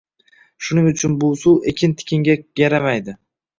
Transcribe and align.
Shuning 0.67 0.87
uchun 0.91 1.17
bu 1.25 1.29
suv 1.43 1.69
ekin-tikinga 1.73 2.39
yaramaydi 2.65 3.19